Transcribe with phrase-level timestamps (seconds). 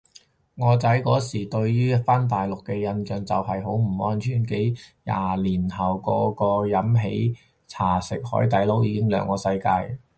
[0.55, 9.99] 我仔嗰時對於返大陸嘅印象就係好唔安全，廿年後個個飲喜茶食海底撈已經兩個世界